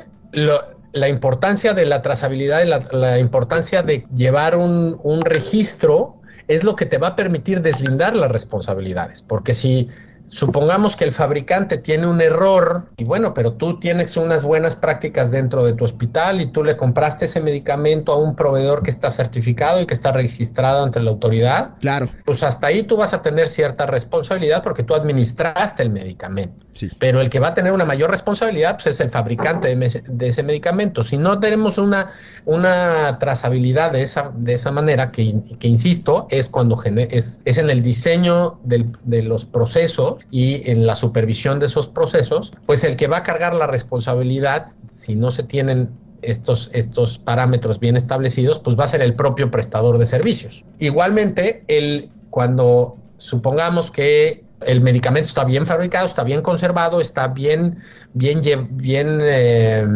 la 0.92 1.08
importancia 1.08 1.74
de 1.74 1.86
la 1.86 2.02
trazabilidad 2.02 2.64
y 2.64 2.68
la, 2.68 2.80
la 2.92 3.18
importancia 3.18 3.82
de 3.82 4.06
llevar 4.14 4.56
un, 4.56 4.98
un 5.02 5.20
registro 5.22 6.15
es 6.48 6.64
lo 6.64 6.76
que 6.76 6.86
te 6.86 6.98
va 6.98 7.08
a 7.08 7.16
permitir 7.16 7.60
deslindar 7.60 8.16
las 8.16 8.30
responsabilidades. 8.30 9.22
Porque 9.22 9.54
si 9.54 9.88
supongamos 10.26 10.96
que 10.96 11.04
el 11.04 11.12
fabricante 11.12 11.78
tiene 11.78 12.06
un 12.06 12.20
error 12.20 12.88
y 12.96 13.04
bueno, 13.04 13.34
pero 13.34 13.52
tú 13.52 13.78
tienes 13.78 14.16
unas 14.16 14.44
buenas 14.44 14.76
prácticas 14.76 15.30
dentro 15.30 15.64
de 15.64 15.72
tu 15.72 15.84
hospital 15.84 16.40
y 16.40 16.46
tú 16.46 16.64
le 16.64 16.76
compraste 16.76 17.26
ese 17.26 17.40
medicamento 17.40 18.12
a 18.12 18.18
un 18.18 18.36
proveedor 18.36 18.82
que 18.82 18.90
está 18.90 19.10
certificado 19.10 19.80
y 19.80 19.86
que 19.86 19.94
está 19.94 20.12
registrado 20.12 20.84
ante 20.84 21.00
la 21.00 21.10
autoridad. 21.10 21.74
Claro. 21.80 22.08
Pues 22.24 22.42
hasta 22.42 22.68
ahí 22.68 22.82
tú 22.82 22.96
vas 22.96 23.14
a 23.14 23.22
tener 23.22 23.48
cierta 23.48 23.86
responsabilidad 23.86 24.62
porque 24.62 24.82
tú 24.82 24.94
administraste 24.94 25.82
el 25.82 25.90
medicamento. 25.90 26.66
Sí. 26.72 26.88
Pero 26.98 27.20
el 27.20 27.30
que 27.30 27.40
va 27.40 27.48
a 27.48 27.54
tener 27.54 27.72
una 27.72 27.86
mayor 27.86 28.10
responsabilidad 28.10 28.74
pues, 28.74 28.86
es 28.86 29.00
el 29.00 29.08
fabricante 29.08 29.74
de, 29.74 30.26
ese 30.28 30.42
medicamento. 30.42 31.04
Si 31.04 31.16
no 31.16 31.40
tenemos 31.40 31.78
una, 31.78 32.10
una 32.44 33.18
trazabilidad 33.18 33.92
de 33.92 34.02
esa, 34.02 34.32
de 34.36 34.54
esa 34.54 34.70
manera, 34.72 35.10
que, 35.10 35.34
que 35.58 35.68
insisto, 35.68 36.26
es 36.30 36.48
cuando 36.48 36.78
es, 36.82 37.40
es 37.44 37.58
en 37.58 37.70
el 37.70 37.82
diseño 37.82 38.60
del, 38.62 38.92
de 39.04 39.22
los 39.22 39.46
procesos 39.46 40.15
y 40.30 40.68
en 40.70 40.86
la 40.86 40.96
supervisión 40.96 41.60
de 41.60 41.66
esos 41.66 41.88
procesos, 41.88 42.52
pues 42.66 42.84
el 42.84 42.96
que 42.96 43.06
va 43.06 43.18
a 43.18 43.22
cargar 43.22 43.54
la 43.54 43.66
responsabilidad, 43.66 44.66
si 44.90 45.16
no 45.16 45.30
se 45.30 45.42
tienen 45.42 45.90
estos, 46.22 46.70
estos 46.72 47.18
parámetros 47.18 47.80
bien 47.80 47.96
establecidos, 47.96 48.58
pues 48.58 48.78
va 48.78 48.84
a 48.84 48.88
ser 48.88 49.02
el 49.02 49.14
propio 49.14 49.50
prestador 49.50 49.98
de 49.98 50.06
servicios. 50.06 50.64
Igualmente, 50.78 51.64
el, 51.68 52.10
cuando 52.30 52.96
supongamos 53.18 53.90
que 53.90 54.44
el 54.64 54.80
medicamento 54.80 55.28
está 55.28 55.44
bien 55.44 55.66
fabricado, 55.66 56.06
está 56.06 56.24
bien 56.24 56.42
conservado, 56.42 57.00
está 57.00 57.28
bien, 57.28 57.78
bien, 58.14 58.40
bien 58.72 59.18
eh, 59.22 59.86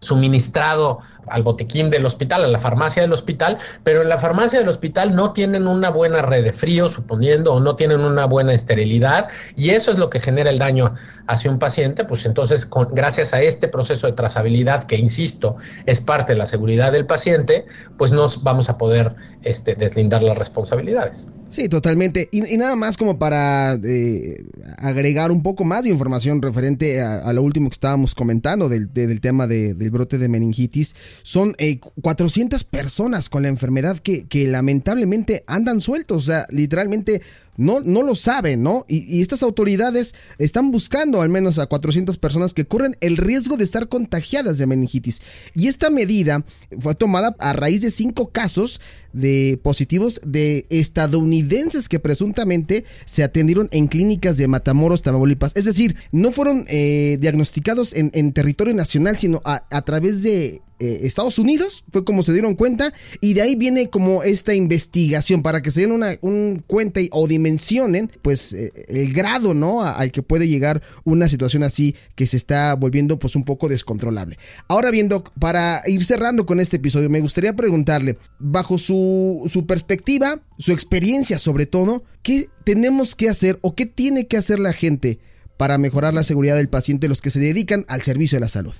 suministrado 0.00 1.00
al 1.28 1.42
botequín 1.42 1.90
del 1.90 2.06
hospital, 2.06 2.44
a 2.44 2.48
la 2.48 2.58
farmacia 2.58 3.02
del 3.02 3.12
hospital, 3.12 3.58
pero 3.84 4.02
en 4.02 4.08
la 4.08 4.18
farmacia 4.18 4.58
del 4.58 4.68
hospital 4.68 5.14
no 5.14 5.32
tienen 5.32 5.66
una 5.66 5.90
buena 5.90 6.22
red 6.22 6.44
de 6.44 6.52
frío, 6.52 6.88
suponiendo, 6.90 7.54
o 7.54 7.60
no 7.60 7.76
tienen 7.76 8.00
una 8.00 8.26
buena 8.26 8.52
esterilidad, 8.52 9.28
y 9.56 9.70
eso 9.70 9.90
es 9.90 9.98
lo 9.98 10.10
que 10.10 10.20
genera 10.20 10.50
el 10.50 10.58
daño 10.58 10.94
hacia 11.26 11.50
un 11.50 11.58
paciente, 11.58 12.04
pues 12.04 12.26
entonces, 12.26 12.66
con, 12.66 12.88
gracias 12.94 13.34
a 13.34 13.42
este 13.42 13.68
proceso 13.68 14.06
de 14.06 14.12
trazabilidad, 14.12 14.84
que 14.84 14.96
insisto, 14.96 15.56
es 15.86 16.00
parte 16.00 16.32
de 16.32 16.38
la 16.38 16.46
seguridad 16.46 16.92
del 16.92 17.06
paciente, 17.06 17.66
pues 17.98 18.12
nos 18.12 18.42
vamos 18.42 18.68
a 18.68 18.78
poder 18.78 19.14
este, 19.42 19.74
deslindar 19.74 20.22
las 20.22 20.36
responsabilidades. 20.36 21.26
Sí, 21.48 21.68
totalmente. 21.68 22.28
Y, 22.32 22.40
nada 22.56 22.74
más 22.76 22.96
como 22.96 23.18
para 23.18 23.74
eh, 23.74 24.44
agregar 24.78 25.30
un 25.30 25.42
poco 25.42 25.64
más 25.64 25.84
de 25.84 25.90
información 25.90 26.42
referente 26.42 27.00
a, 27.00 27.32
lo 27.32 27.42
último 27.42 27.68
que 27.68 27.74
estábamos 27.74 28.14
comentando 28.14 28.68
del, 28.68 28.90
tema 29.20 29.46
del 29.46 29.90
brote 29.90 30.18
de 30.18 30.28
meningitis. 30.28 30.94
Son 31.22 31.54
400 32.00 32.60
eh, 32.60 32.66
personas 32.70 33.28
con 33.28 33.42
la 33.42 33.48
enfermedad 33.48 33.98
que, 33.98 34.26
lamentablemente 34.46 35.44
andan 35.46 35.80
sueltos. 35.80 36.16
O 36.24 36.26
sea, 36.26 36.46
literalmente 36.50 37.22
no, 37.56 37.80
no 37.80 38.02
lo 38.02 38.14
saben, 38.14 38.62
¿no? 38.62 38.84
Y, 38.88 39.22
estas 39.22 39.42
autoridades 39.42 40.14
están 40.38 40.70
buscando 40.70 41.22
al 41.22 41.30
menos 41.30 41.58
a 41.58 41.66
400 41.66 42.18
personas 42.18 42.54
que 42.54 42.66
corren 42.66 42.96
el 43.00 43.16
riesgo 43.16 43.56
de 43.56 43.64
estar 43.64 43.88
contagiadas 43.88 44.58
de 44.58 44.66
meningitis. 44.66 45.22
Y 45.54 45.68
esta 45.68 45.90
medida 45.90 46.44
fue 46.78 46.94
tomada 46.94 47.34
a 47.38 47.52
raíz 47.52 47.80
de 47.80 47.90
cinco 47.90 48.30
casos 48.30 48.80
de 49.12 49.58
positivos 49.62 50.20
de 50.24 50.66
estadounidenses 50.68 51.88
que 51.88 51.98
presuntamente 51.98 52.84
se 53.06 53.24
atendieron 53.24 53.68
en 53.72 53.86
clínicas 53.86 54.36
de 54.36 54.46
Matamoros, 54.46 55.02
Tamaulipas. 55.02 55.52
Es 55.54 55.64
decir, 55.64 55.96
no 56.12 56.32
fueron 56.32 56.64
eh, 56.68 57.16
diagnosticados 57.20 57.94
en, 57.94 58.32
territorio 58.32 58.74
nacional, 58.74 59.16
sino 59.16 59.40
a 59.44 59.82
través 59.82 60.22
de 60.22 60.60
eh, 60.78 61.00
Estados 61.02 61.38
Unidos, 61.38 61.84
fue 61.92 62.04
como 62.04 62.22
se 62.22 62.32
dieron 62.32 62.54
cuenta, 62.54 62.92
y 63.20 63.34
de 63.34 63.42
ahí 63.42 63.56
viene 63.56 63.88
como 63.88 64.22
esta 64.22 64.54
investigación 64.54 65.42
para 65.42 65.62
que 65.62 65.70
se 65.70 65.82
den 65.82 65.92
una 65.92 66.16
un 66.20 66.62
cuenta 66.66 67.00
o 67.10 67.26
dimensionen, 67.26 68.10
pues, 68.22 68.52
eh, 68.52 68.72
el 68.88 69.12
grado, 69.12 69.54
¿no? 69.54 69.82
al 69.82 70.12
que 70.12 70.22
puede 70.22 70.48
llegar 70.48 70.82
una 71.04 71.28
situación 71.28 71.62
así 71.62 71.94
que 72.14 72.26
se 72.26 72.36
está 72.36 72.74
volviendo, 72.74 73.18
pues, 73.18 73.36
un 73.36 73.44
poco 73.44 73.68
descontrolable. 73.68 74.38
Ahora 74.68 74.90
bien, 74.90 75.08
Doc, 75.08 75.30
para 75.38 75.82
ir 75.86 76.04
cerrando 76.04 76.46
con 76.46 76.60
este 76.60 76.76
episodio, 76.76 77.10
me 77.10 77.20
gustaría 77.20 77.54
preguntarle, 77.54 78.18
bajo 78.38 78.78
su, 78.78 79.48
su 79.48 79.66
perspectiva, 79.66 80.42
su 80.58 80.72
experiencia 80.72 81.38
sobre 81.38 81.66
todo, 81.66 82.04
¿qué 82.22 82.48
tenemos 82.64 83.14
que 83.14 83.28
hacer 83.28 83.58
o 83.62 83.74
qué 83.74 83.86
tiene 83.86 84.26
que 84.26 84.36
hacer 84.36 84.58
la 84.58 84.72
gente 84.72 85.18
para 85.56 85.78
mejorar 85.78 86.14
la 86.14 86.22
seguridad 86.22 86.56
del 86.56 86.68
paciente, 86.68 87.08
los 87.08 87.22
que 87.22 87.30
se 87.30 87.40
dedican 87.40 87.84
al 87.88 88.02
servicio 88.02 88.36
de 88.36 88.40
la 88.40 88.48
salud? 88.48 88.74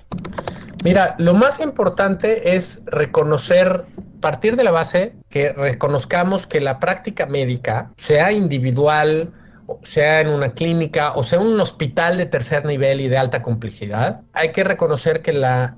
Mira, 0.83 1.15
lo 1.17 1.33
más 1.33 1.59
importante 1.59 2.55
es 2.55 2.83
reconocer, 2.85 3.85
partir 4.21 4.55
de 4.55 4.63
la 4.63 4.71
base 4.71 5.15
que 5.29 5.53
reconozcamos 5.53 6.47
que 6.47 6.61
la 6.61 6.79
práctica 6.79 7.25
médica, 7.25 7.91
sea 7.97 8.31
individual, 8.31 9.33
sea 9.83 10.21
en 10.21 10.29
una 10.29 10.53
clínica 10.53 11.13
o 11.13 11.23
sea 11.23 11.39
un 11.39 11.59
hospital 11.59 12.17
de 12.17 12.25
tercer 12.25 12.65
nivel 12.65 13.01
y 13.01 13.07
de 13.07 13.17
alta 13.17 13.43
complejidad, 13.43 14.21
hay 14.33 14.51
que 14.51 14.63
reconocer 14.63 15.21
que 15.21 15.33
la, 15.33 15.77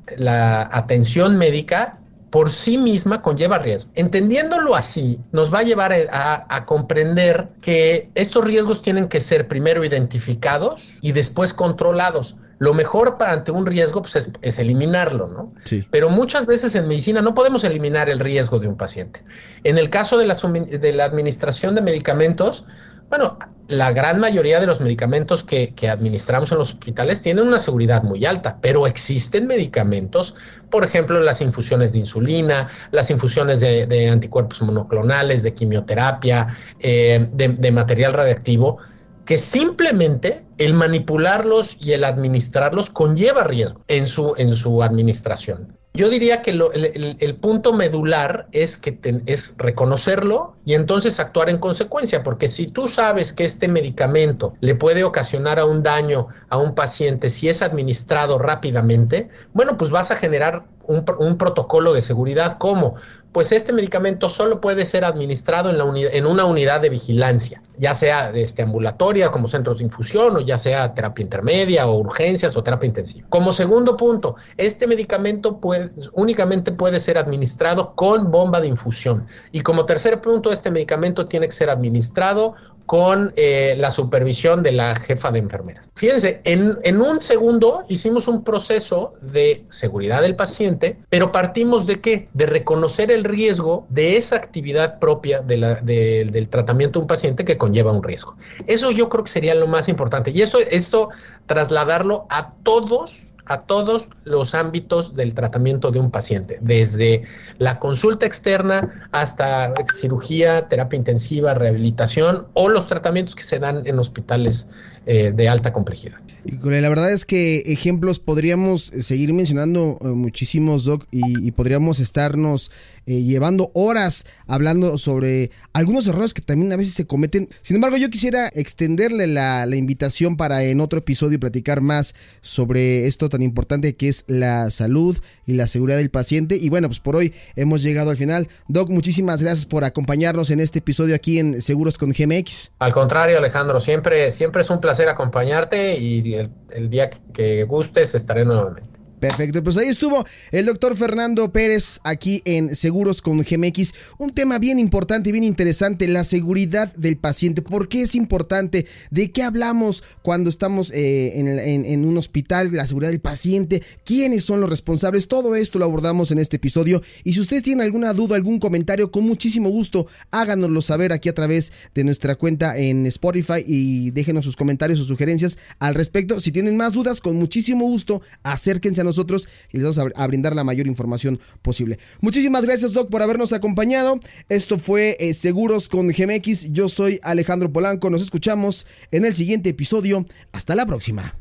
atención 0.72 1.38
médica 1.38 1.98
por 2.30 2.52
sí 2.52 2.78
misma 2.78 3.22
conlleva 3.22 3.60
riesgo. 3.60 3.90
Entendiéndolo 3.96 4.76
así, 4.76 5.20
nos 5.32 5.54
va 5.54 5.60
a 5.60 5.64
llevar 5.64 5.94
a, 6.12 6.66
comprender 6.66 7.50
que 7.62 8.10
estos 8.16 8.46
riesgos 8.46 8.82
tienen 8.82 9.08
que 9.08 9.22
ser 9.22 9.48
primero 9.48 9.84
identificados 9.84 10.98
y 11.02 11.12
después 11.12 11.54
controlados. 11.54 12.36
Lo 12.60 12.74
mejor 12.74 13.18
para 13.18 13.32
ante 13.32 13.52
un 13.52 13.66
riesgo 13.66 14.02
pues, 14.02 14.30
es, 14.42 14.60
eliminarlo, 14.60 15.28
¿no? 15.28 15.54
Sí. 15.64 15.88
Pero 15.90 16.10
muchas 16.10 16.46
veces 16.46 16.76
en 16.76 16.88
medicina 16.90 17.22
no 17.22 17.34
podemos 17.34 17.64
eliminar 17.64 18.10
el 18.10 18.20
riesgo 18.20 18.60
de 18.60 18.68
un 18.68 18.76
paciente. 18.76 19.24
En 19.64 19.78
el 19.78 19.90
caso 19.90 20.18
de 20.18 20.26
la, 20.26 20.36
de 20.36 20.94
la 20.94 21.06
administración 21.06 21.74
de 21.74 21.82
medicamentos, 21.82 22.66
bueno, 23.10 23.38
la 23.68 23.92
gran 23.92 24.20
mayoría 24.20 24.60
de 24.60 24.68
los 24.68 24.82
medicamentos 24.82 25.44
que, 25.44 25.74
administramos 25.90 26.52
en 26.52 26.58
los 26.58 26.70
hospitales 26.70 27.22
tienen 27.22 27.48
una 27.48 27.60
seguridad 27.60 28.04
muy 28.04 28.26
alta, 28.26 28.58
pero 28.62 28.88
existen 28.88 29.48
medicamentos, 29.48 30.36
por 30.70 30.84
ejemplo, 30.84 31.20
las 31.20 31.42
infusiones 31.42 31.94
de 31.94 32.00
insulina, 32.00 32.68
las 32.92 33.10
infusiones 33.12 33.60
de, 33.60 34.10
anticuerpos 34.10 34.62
monoclonales, 34.62 35.44
de 35.44 35.54
quimioterapia, 35.54 36.48
eh, 36.80 37.30
de, 37.32 37.72
material 37.72 38.14
radiactivo, 38.14 38.78
que 39.26 39.38
simplemente 39.38 40.46
el 40.58 40.74
manipularlos 40.74 41.78
y 41.80 41.94
el 41.94 42.04
administrarlos 42.04 42.90
conlleva 42.90 43.44
riesgo 43.44 43.84
en 43.88 44.08
su, 44.08 44.34
en 44.38 44.56
su 44.56 44.82
administración. 44.82 45.79
Yo 46.00 46.08
diría 46.08 46.42
que 46.42 46.52
el, 46.52 47.36
punto 47.42 47.74
medular 47.74 48.48
es 48.54 48.78
que 48.78 48.98
es 49.26 49.56
reconocerlo 49.58 50.54
y 50.64 50.76
entonces 50.76 51.20
actuar 51.20 51.50
en 51.50 51.58
consecuencia, 51.58 52.24
porque 52.24 52.48
si 52.48 52.68
tú 52.68 52.88
sabes 52.88 53.34
que 53.34 53.44
este 53.44 53.68
medicamento 53.68 54.54
le 54.62 54.76
puede 54.76 55.04
ocasionar 55.04 55.60
a 55.60 55.66
un 55.66 55.84
daño 55.84 56.28
a 56.48 56.58
un 56.58 56.74
paciente 56.74 57.30
si 57.30 57.50
es 57.50 57.62
administrado 57.62 58.40
rápidamente, 58.40 59.28
bueno, 59.52 59.78
pues 59.78 59.92
vas 59.92 60.10
a 60.12 60.16
generar 60.16 60.68
un, 60.84 61.04
un 61.20 61.38
protocolo 61.38 61.92
de 61.92 62.02
seguridad. 62.02 62.58
¿Cómo? 62.60 62.96
Pues 63.32 63.52
este 63.52 63.74
medicamento 63.74 64.30
solo 64.30 64.60
puede 64.60 64.86
ser 64.86 65.06
administrado 65.06 65.70
en, 65.70 65.78
la 65.78 65.86
en 65.86 66.26
una 66.26 66.46
unidad 66.46 66.82
de 66.82 66.90
vigilancia, 66.90 67.62
ya 67.78 67.94
sea 67.94 68.32
este, 68.32 68.64
ambulatoria 68.64 69.30
como 69.30 69.48
centros 69.48 69.78
de 69.78 69.84
infusión 69.84 70.36
o 70.36 70.40
ya 70.40 70.58
sea 70.58 70.94
terapia 70.96 71.24
intermedia 71.24 71.88
o 71.88 72.00
urgencias 72.00 72.58
o 72.58 72.64
terapia 72.64 72.88
intensiva. 72.88 73.28
Como 73.30 73.54
segundo 73.54 73.98
punto, 73.98 74.36
este 74.58 74.88
medicamento 74.88 75.58
puede, 75.58 75.92
únicamente 76.14 76.72
puede 76.72 77.00
ser 77.00 77.18
administrado 77.18 77.94
con 77.96 78.32
bomba 78.32 78.62
de 78.62 78.68
infusión. 78.68 79.28
Y 79.52 79.62
como 79.62 79.86
tercer 79.86 80.22
punto, 80.22 80.52
este 80.52 80.72
medicamento 80.72 81.28
tiene 81.28 81.48
que 81.48 81.54
ser 81.54 81.70
administrado 81.70 82.56
con 82.90 83.34
eh, 83.36 83.76
la 83.78 83.92
supervisión 83.92 84.64
de 84.64 84.72
la 84.72 84.96
jefa 84.96 85.30
de 85.30 85.38
enfermeras. 85.38 85.92
Fíjense, 85.94 86.42
en, 86.44 86.76
en, 86.82 87.00
un 87.00 87.22
segundo 87.22 87.84
hicimos 87.88 88.28
un 88.28 88.44
proceso 88.44 89.14
de 89.22 89.64
seguridad 89.70 90.24
del 90.24 90.36
paciente, 90.36 90.98
pero 91.08 91.32
partimos 91.32 91.86
de 91.86 92.02
qué? 92.02 92.30
De 92.34 92.48
reconocer 92.48 93.12
el 93.12 93.26
riesgo 93.26 93.86
de 93.90 94.18
esa 94.18 94.38
actividad 94.38 94.98
propia 94.98 95.42
del 95.42 96.48
tratamiento 96.50 96.98
de 96.98 97.04
un 97.04 97.08
paciente 97.08 97.46
que 97.46 97.60
conlleva 97.60 97.92
un 97.92 98.02
riesgo. 98.02 98.36
Eso 98.66 98.90
yo 98.90 99.08
creo 99.08 99.24
que 99.24 99.30
sería 99.30 99.54
lo 99.54 99.68
más 99.68 99.88
importante. 99.88 100.32
Y 100.32 100.42
esto, 100.42 100.58
esto 100.58 101.10
trasladarlo 101.46 102.26
a 102.32 102.54
todos 102.64 103.34
a 103.50 103.62
todos 103.62 104.10
los 104.24 104.54
ámbitos 104.54 105.16
del 105.16 105.34
tratamiento 105.34 105.92
de 105.92 106.00
un 106.00 106.12
paciente, 106.12 106.60
desde 106.62 107.24
la 107.58 107.80
consulta 107.80 108.26
externa 108.26 109.10
hasta 109.12 109.74
cirugía, 109.94 110.70
terapia 110.70 110.98
intensiva, 110.98 111.56
rehabilitación 111.56 112.48
o 112.54 112.70
los 112.70 112.88
tratamientos 112.88 113.36
que 113.36 113.44
se 113.44 113.60
dan 113.60 113.86
en 113.86 114.00
hospitales 114.00 114.70
eh, 115.06 115.32
de 115.36 115.50
alta 115.50 115.74
complejidad. 115.74 116.20
La 116.64 116.90
verdad 116.90 117.12
es 117.12 117.26
que 117.26 117.60
ejemplos 117.66 118.20
podríamos 118.20 118.94
eh, 118.94 119.02
seguir 119.02 119.34
mencionando 119.34 119.98
eh, 120.02 120.08
muchísimos, 120.08 120.86
Doc, 120.86 121.06
y, 121.10 121.52
podríamos 121.52 122.00
estarnos 122.00 122.72
llevando 123.10 123.72
horas 123.74 124.26
hablando 124.48 124.98
sobre 124.98 125.52
algunos 125.74 126.08
errores 126.08 126.34
que 126.34 126.42
también 126.42 126.72
a 126.72 126.78
veces 126.78 126.94
se 126.94 127.08
cometen. 127.08 127.50
Sin 127.62 127.76
embargo, 127.76 127.98
yo 127.98 128.10
quisiera 128.10 128.48
extenderle 128.54 129.28
la, 129.28 129.66
la 129.66 129.76
invitación 129.76 130.38
para 130.38 130.64
en 130.64 130.82
otro 130.82 131.00
episodio 131.00 131.40
platicar 131.40 131.82
más 131.82 132.16
sobre 132.42 133.08
esto 133.08 133.30
tan 133.30 133.42
importante 133.42 133.96
que 133.96 134.10
es 134.10 134.26
la 134.28 134.70
salud 134.72 135.18
y 135.46 135.54
la 135.54 135.68
seguridad 135.68 135.98
del 135.98 136.12
paciente. 136.12 136.56
Y 136.56 136.70
bueno, 136.70 136.88
pues 136.88 137.00
por 137.00 137.16
hoy 137.16 137.34
hemos 137.56 137.82
llegado 137.82 138.12
al 138.12 138.18
final. 138.18 138.48
Doc, 138.68 138.90
muchísimas 138.90 139.42
gracias 139.42 139.66
por 139.66 139.84
acompañarnos 139.84 140.50
en 140.52 140.60
este 140.60 140.80
episodio 140.80 141.16
aquí 141.16 141.40
en 141.40 141.62
Seguros 141.62 141.98
con 141.98 142.10
GMX. 142.12 142.72
Al 142.80 142.94
contrario, 142.94 143.38
Alejandro, 143.38 143.82
siempre, 143.82 144.32
siempre 144.32 144.62
es 144.62 144.70
un 144.70 144.80
placer 144.80 145.10
acompañarte 145.10 145.98
y 145.98 146.34
el, 146.36 146.52
el 146.72 146.90
día 146.90 147.10
que 147.34 147.64
gustes 147.64 148.16
estaré 148.16 148.46
nuevamente. 148.46 148.99
Perfecto, 149.20 149.62
pues 149.62 149.76
ahí 149.76 149.88
estuvo 149.88 150.26
el 150.52 150.66
doctor 150.66 150.96
Fernando 150.96 151.52
Pérez 151.52 152.00
aquí 152.06 152.42
en 152.46 152.74
Seguros 152.74 153.22
con 153.22 153.40
GMX. 153.40 153.94
Un 154.18 154.30
tema 154.30 154.60
bien 154.60 154.80
importante 154.80 155.30
y 155.30 155.32
bien 155.34 155.44
interesante, 155.44 156.08
la 156.08 156.24
seguridad 156.24 156.94
del 156.96 157.18
paciente. 157.18 157.62
¿Por 157.62 157.90
qué 157.90 158.04
es 158.04 158.16
importante? 158.16 158.86
¿De 159.12 159.32
qué 159.32 159.44
hablamos 159.44 160.04
cuando 160.22 160.50
estamos 160.50 160.92
eh, 160.96 161.34
en, 161.36 162.06
un 162.06 162.18
hospital? 162.18 162.72
La 162.72 162.88
seguridad 162.88 163.12
del 163.12 163.20
paciente. 163.20 163.84
¿Quiénes 164.06 164.46
son 164.46 164.62
los 164.62 164.70
responsables? 164.70 165.28
Todo 165.28 165.54
esto 165.56 165.80
lo 165.80 165.86
abordamos 165.86 166.32
en 166.32 166.40
este 166.40 166.56
episodio. 166.56 167.02
Y 167.26 167.34
si 167.34 167.42
ustedes 167.42 167.64
tienen 167.64 167.84
alguna 167.84 168.14
duda, 168.14 168.38
algún 168.38 168.60
comentario, 168.60 169.12
con 169.12 169.26
muchísimo 169.26 169.68
gusto, 169.68 170.08
háganoslo 170.32 170.82
saber 170.82 171.12
aquí 171.12 171.28
a 171.28 171.36
través 171.36 171.74
de 171.94 172.06
nuestra 172.06 172.36
cuenta 172.36 172.78
en 172.78 173.06
Spotify 173.08 173.66
y 173.68 174.12
déjenos 174.12 174.46
sus 174.46 174.56
comentarios 174.56 175.02
o 175.02 175.04
sugerencias 175.04 175.58
al 175.80 175.96
respecto. 175.96 176.40
Si 176.40 176.54
tienen 176.54 176.78
más 176.78 176.94
dudas, 176.94 177.20
con 177.20 177.36
muchísimo 177.36 177.86
gusto, 177.86 178.22
acérquense 178.44 179.02
a 179.02 179.09
nosotros 179.10 179.48
y 179.72 179.78
les 179.78 179.84
vamos 179.84 180.14
a, 180.16 180.28
brindar 180.28 180.56
la 180.56 180.64
mayor 180.64 180.88
información 180.88 181.40
posible. 181.62 182.00
Muchísimas 182.22 182.66
gracias, 182.66 182.94
Doc, 182.94 183.10
por 183.10 183.22
habernos 183.22 183.54
acompañado. 183.54 184.20
Esto 184.48 184.80
fue 184.80 185.18
eh, 185.20 185.34
Seguros 185.34 185.90
con 185.90 186.08
GMX. 186.08 186.72
Yo 186.72 186.90
soy 186.90 187.20
Alejandro 187.24 187.72
Polanco. 187.72 188.10
Nos 188.10 188.22
escuchamos 188.22 188.86
en 189.12 189.26
el 189.26 189.34
siguiente 189.34 189.70
episodio. 189.70 190.26
Hasta 190.52 190.76
la 190.76 190.86
próxima. 190.86 191.36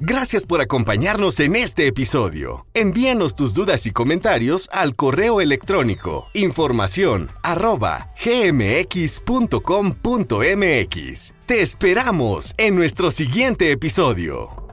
Gracias 0.00 0.44
por 0.44 0.60
acompañarnos 0.60 1.40
en 1.40 1.56
este 1.56 1.86
episodio. 1.86 2.66
Envíanos 2.74 3.34
tus 3.34 3.54
dudas 3.54 3.86
y 3.86 3.92
comentarios 3.92 4.68
al 4.72 4.94
correo 4.94 5.40
electrónico 5.40 6.28
información 6.34 7.30
arroba 7.42 8.12
gmx.com.mx. 8.22 9.14
Te 11.46 11.62
esperamos 11.62 12.54
en 12.58 12.76
nuestro 12.76 13.10
siguiente 13.10 13.70
episodio. 13.70 14.65